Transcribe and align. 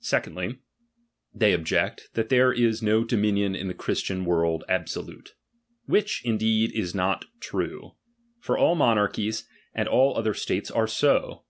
Secondly, 0.00 0.60
they 1.34 1.52
object, 1.52 2.08
that 2.14 2.30
there 2.30 2.50
is 2.50 2.80
»D 2.80 3.04
dominion 3.06 3.54
in 3.54 3.68
the 3.68 3.74
Christian 3.74 4.24
world 4.24 4.64
absolute. 4.66 5.34
Which, 5.84 6.24
indeed, 6.24 6.72
is 6.72 6.94
not 6.94 7.26
true; 7.38 7.92
for 8.40 8.56
all 8.56 8.76
monarchies, 8.76 9.46
and 9.74 9.86
ail 9.86 10.14
other 10.16 10.32
states, 10.32 10.70
are 10.70 10.86
so. 10.88 11.44